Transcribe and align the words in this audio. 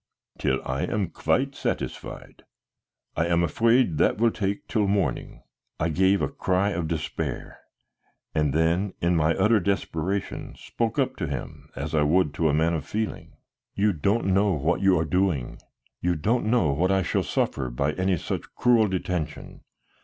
"Till 0.39 0.59
I 0.65 0.81
am 0.81 1.11
quite 1.11 1.53
satisfied. 1.53 2.43
I 3.15 3.27
am 3.27 3.43
afraid 3.43 3.99
that 3.99 4.17
will 4.17 4.31
take 4.31 4.67
till 4.67 4.87
morning." 4.87 5.43
I 5.79 5.89
gave 5.89 6.23
a 6.23 6.27
cry 6.27 6.71
of 6.71 6.87
despair, 6.87 7.59
and 8.33 8.51
then 8.51 8.93
in 8.99 9.15
my 9.15 9.35
utter 9.35 9.59
desperation 9.59 10.55
spoke 10.57 10.97
up 10.97 11.17
to 11.17 11.27
him 11.27 11.69
as 11.75 11.93
I 11.93 12.01
would 12.01 12.33
to 12.33 12.49
a 12.49 12.53
man 12.55 12.73
of 12.73 12.83
feeling: 12.83 13.33
"You 13.75 13.93
don't 13.93 14.25
know 14.33 14.53
what 14.53 14.81
you 14.81 14.97
are 14.97 15.05
doing; 15.05 15.59
you 16.01 16.15
don't 16.15 16.47
know 16.47 16.71
what 16.73 16.89
I 16.91 17.03
shall 17.03 17.21
suffer 17.21 17.69
by 17.69 17.91
any 17.93 18.17
such 18.17 18.51
cruel 18.55 18.87
detention. 18.87 19.61